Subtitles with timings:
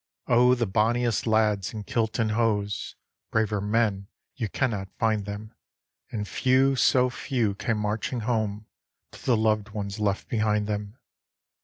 [0.25, 2.95] Oh, the bonniest lads in kilt and hose
[3.29, 5.53] Braver men, you cannot find them
[6.09, 8.65] And few, so few, came marching home
[9.11, 10.97] To the loved ones left behind them.